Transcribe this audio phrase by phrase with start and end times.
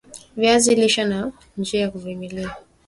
[0.37, 2.55] viazi lisha na njia ya kuvilima